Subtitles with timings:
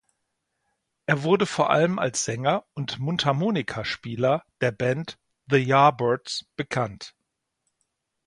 [1.05, 7.13] Er wurde vor allem als Sänger und Mundharmonikaspieler der Band The Yardbirds bekannt.